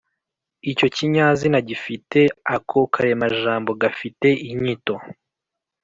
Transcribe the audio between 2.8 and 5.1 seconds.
karemajambo gafite inyito